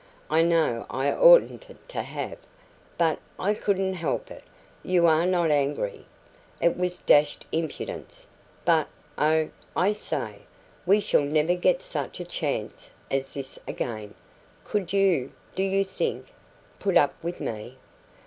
[0.31, 2.39] "I know I oughtn't to have
[2.97, 4.43] but I couldn't help it!
[4.81, 6.07] You are not angry?
[6.59, 8.25] It was dashed impudence
[8.65, 8.87] but
[9.19, 10.39] oh, I say!
[10.87, 14.15] we shall never get such a chance as this again
[14.63, 16.33] could you, do you think,
[16.79, 17.77] put up with me?